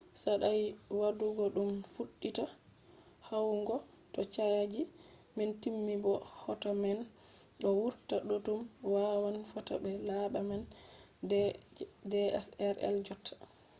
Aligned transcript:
saɗai 0.23 0.61
waɗugo 0.99 1.45
ɗum 1.55 1.69
fuɗɗita 1.93 2.45
huwugo 3.27 3.75
to 4.13 4.21
chaji 4.33 4.81
man 5.35 5.51
timmi 5.61 5.93
bo 6.03 6.11
hoto 6.43 6.69
man 6.83 6.99
ɗo 7.61 7.69
wurta 7.79 8.15
boɗɗum 8.27 8.59
wawan 8.93 9.37
fota 9.51 9.73
be 9.83 9.91
laɓa 10.07 10.39
nana 10.49 10.65
je 11.29 11.39
dslr 12.11 12.95
jotta 13.07 13.33